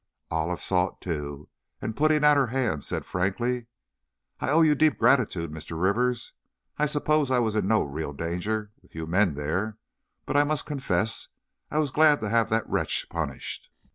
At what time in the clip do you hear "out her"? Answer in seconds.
2.23-2.47